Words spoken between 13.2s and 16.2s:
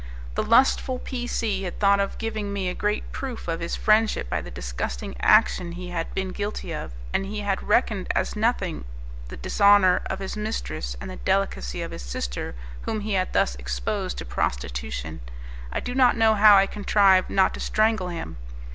thus exposed to prostitution. I do not